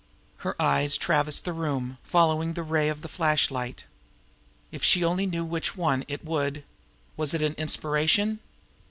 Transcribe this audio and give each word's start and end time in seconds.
Her 0.37 0.59
eyes 0.59 0.97
traversed 0.97 1.45
the 1.45 1.53
room, 1.53 1.99
following 2.01 2.53
the 2.55 2.63
ray 2.63 2.89
of 2.89 3.03
the 3.03 3.07
flashlight. 3.07 3.85
If 4.71 4.83
she 4.83 5.03
only 5.05 5.27
knew 5.27 5.45
which 5.45 5.77
one, 5.77 6.05
it 6.07 6.25
would 6.25 6.63
Was 7.17 7.35
it 7.35 7.43
an 7.43 7.53
inspiration? 7.53 8.39